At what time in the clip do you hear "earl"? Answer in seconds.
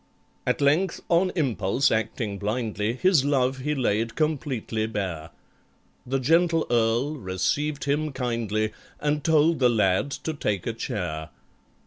6.71-7.17